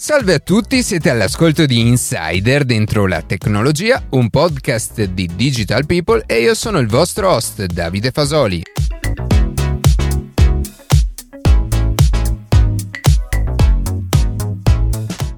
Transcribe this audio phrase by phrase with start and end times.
[0.00, 6.22] Salve a tutti, siete all'ascolto di Insider dentro la tecnologia, un podcast di Digital People
[6.24, 8.62] e io sono il vostro host Davide Fasoli.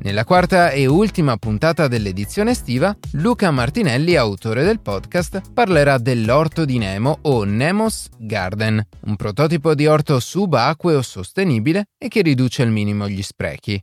[0.02, 6.76] Nella quarta e ultima puntata dell'edizione estiva, Luca Martinelli, autore del podcast, parlerà dell'orto di
[6.76, 13.08] Nemo o Nemo's Garden, un prototipo di orto subacqueo sostenibile e che riduce al minimo
[13.08, 13.82] gli sprechi.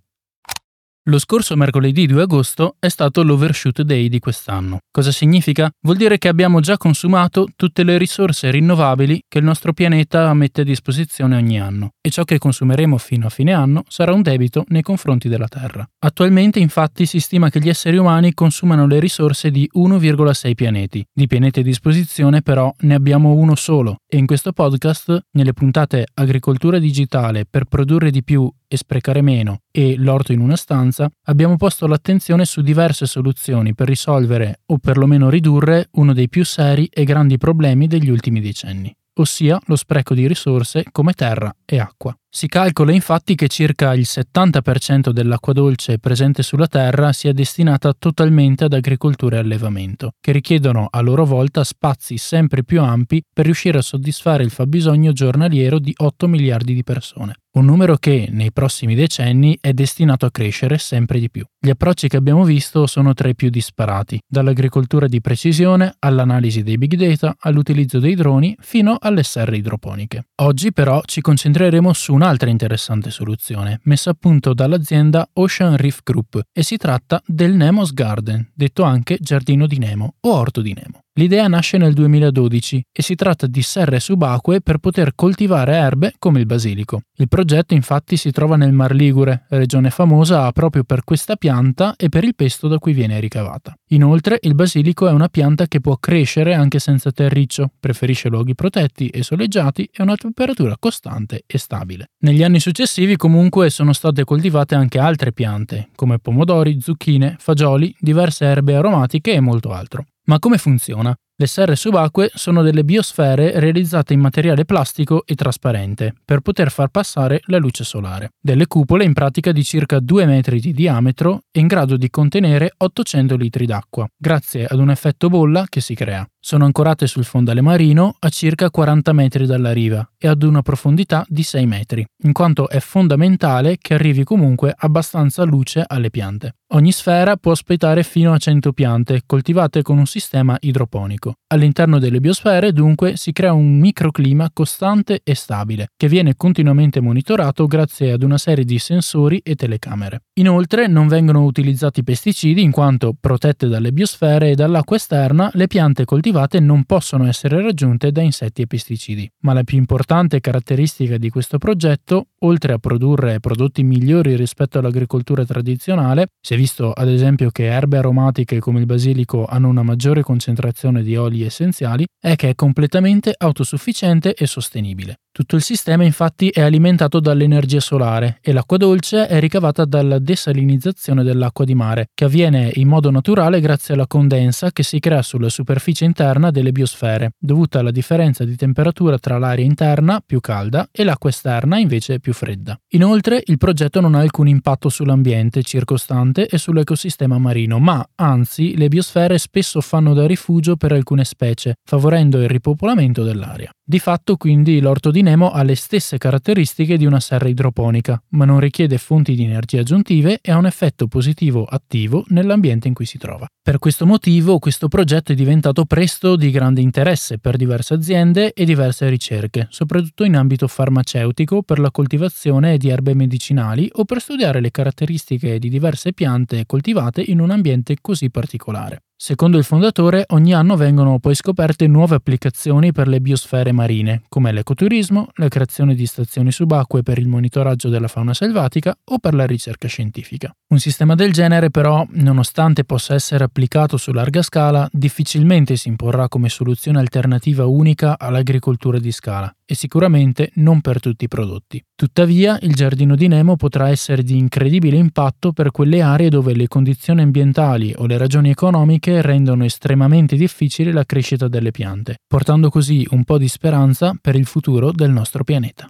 [1.10, 4.80] Lo scorso mercoledì 2 agosto è stato l'Overshoot Day di quest'anno.
[4.92, 5.72] Cosa significa?
[5.80, 10.62] Vuol dire che abbiamo già consumato tutte le risorse rinnovabili che il nostro pianeta mette
[10.62, 14.66] a disposizione ogni anno e ciò che consumeremo fino a fine anno sarà un debito
[14.68, 15.88] nei confronti della Terra.
[16.00, 21.06] Attualmente infatti si stima che gli esseri umani consumano le risorse di 1,6 pianeti.
[21.10, 26.06] Di pianeti a disposizione però ne abbiamo uno solo e in questo podcast, nelle puntate
[26.16, 31.56] Agricoltura digitale per produrre di più e sprecare meno e l'orto in una stanza, abbiamo
[31.56, 37.04] posto l'attenzione su diverse soluzioni per risolvere o perlomeno ridurre uno dei più seri e
[37.04, 42.18] grandi problemi degli ultimi decenni, ossia lo spreco di risorse come terra e acqua.
[42.38, 48.66] Si calcola infatti che circa il 70% dell'acqua dolce presente sulla Terra sia destinata totalmente
[48.66, 53.80] ad agricoltura e allevamento, che richiedono a loro volta spazi sempre più ampi per riuscire
[53.80, 58.94] a soddisfare il fabbisogno giornaliero di 8 miliardi di persone, un numero che nei prossimi
[58.94, 61.44] decenni è destinato a crescere sempre di più.
[61.60, 66.78] Gli approcci che abbiamo visto sono tra i più disparati, dall'agricoltura di precisione all'analisi dei
[66.78, 70.28] big data, all'utilizzo dei droni fino alle serre idroponiche.
[70.44, 76.42] Oggi però ci concentreremo su un'altra interessante soluzione, messa a punto dall'azienda Ocean Reef Group,
[76.52, 81.07] e si tratta del Nemo's Garden, detto anche giardino di Nemo o orto di Nemo.
[81.18, 86.40] L'idea nasce nel 2012 e si tratta di serre subacquee per poter coltivare erbe come
[86.40, 87.02] il basilico.
[87.16, 92.10] Il progetto infatti si trova nel Mar Ligure, regione famosa proprio per questa pianta e
[92.10, 93.74] per il pesto da cui viene ricavata.
[93.88, 99.08] Inoltre il basilico è una pianta che può crescere anche senza terriccio, preferisce luoghi protetti
[99.08, 102.12] e soleggiati e una temperatura costante e stabile.
[102.20, 108.46] Negli anni successivi comunque sono state coltivate anche altre piante, come pomodori, zucchine, fagioli, diverse
[108.46, 110.06] erbe aromatiche e molto altro.
[110.28, 111.16] Ma come funziona?
[111.40, 116.90] Le serre subacquee sono delle biosfere realizzate in materiale plastico e trasparente per poter far
[116.90, 118.32] passare la luce solare.
[118.38, 122.74] Delle cupole in pratica di circa 2 metri di diametro e in grado di contenere
[122.76, 126.28] 800 litri d'acqua, grazie ad un effetto bolla che si crea.
[126.48, 131.26] Sono ancorate sul fondale marino a circa 40 metri dalla riva e ad una profondità
[131.28, 136.54] di 6 metri, in quanto è fondamentale che arrivi comunque abbastanza luce alle piante.
[136.72, 141.36] Ogni sfera può ospitare fino a 100 piante coltivate con un sistema idroponico.
[141.48, 147.68] All'interno delle biosfere dunque si crea un microclima costante e stabile, che viene continuamente monitorato
[147.68, 150.24] grazie ad una serie di sensori e telecamere.
[150.40, 156.04] Inoltre non vengono utilizzati pesticidi in quanto, protette dalle biosfere e dall'acqua esterna, le piante
[156.04, 159.30] coltivate non possono essere raggiunte da insetti e pesticidi.
[159.42, 165.44] Ma la più importante caratteristica di questo progetto, oltre a produrre prodotti migliori rispetto all'agricoltura
[165.46, 170.22] tradizionale, si è visto ad esempio che erbe aromatiche come il basilico hanno una maggiore
[170.22, 175.20] concentrazione di oli essenziali è che è completamente autosufficiente e sostenibile.
[175.32, 181.24] Tutto il sistema infatti è alimentato dall'energia solare e l'acqua dolce è ricavata dalla desalinizzazione
[181.24, 185.50] dell'acqua di mare, che avviene in modo naturale grazie alla condensa che si crea sulla
[185.50, 186.17] superficie interna
[186.52, 191.78] delle biosfere, dovuta alla differenza di temperatura tra l'aria interna, più calda, e l'acqua esterna,
[191.78, 192.76] invece più fredda.
[192.94, 198.88] Inoltre, il progetto non ha alcun impatto sull'ambiente circostante e sull'ecosistema marino, ma anzi le
[198.88, 203.72] biosfere spesso fanno da rifugio per alcune specie, favorendo il ripopolamento dell'aria.
[203.90, 208.44] Di fatto quindi l'orto di Nemo ha le stesse caratteristiche di una serra idroponica, ma
[208.44, 213.06] non richiede fonti di energia aggiuntive e ha un effetto positivo attivo nell'ambiente in cui
[213.06, 213.48] si trova.
[213.62, 218.66] Per questo motivo questo progetto è diventato presto di grande interesse per diverse aziende e
[218.66, 224.60] diverse ricerche, soprattutto in ambito farmaceutico per la coltivazione di erbe medicinali o per studiare
[224.60, 229.04] le caratteristiche di diverse piante coltivate in un ambiente così particolare.
[229.20, 234.52] Secondo il fondatore, ogni anno vengono poi scoperte nuove applicazioni per le biosfere marine, come
[234.52, 239.48] l'ecoturismo, la creazione di stazioni subacquee per il monitoraggio della fauna selvatica o per la
[239.48, 240.52] ricerca scientifica.
[240.68, 246.28] Un sistema del genere, però, nonostante possa essere applicato su larga scala, difficilmente si imporrà
[246.28, 251.84] come soluzione alternativa unica all'agricoltura di scala e sicuramente non per tutti i prodotti.
[251.94, 256.68] Tuttavia, il giardino di Nemo potrà essere di incredibile impatto per quelle aree dove le
[256.68, 263.06] condizioni ambientali o le ragioni economiche rendono estremamente difficile la crescita delle piante, portando così
[263.12, 265.90] un po' di speranza per il futuro del nostro pianeta.